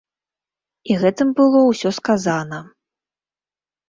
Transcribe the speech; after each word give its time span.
І 0.93 0.95
гэтым 1.03 1.29
было 1.41 1.59
ўсё 1.65 1.89
сказана. 1.97 2.59